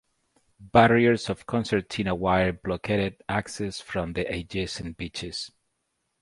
Barriers 0.73 1.29
of 1.29 1.45
concertina 1.45 2.15
wire 2.15 2.53
blockaded 2.53 3.21
access 3.29 3.79
from 3.79 4.13
the 4.13 4.21
adjacent 4.35 4.97
beaches. 4.97 5.51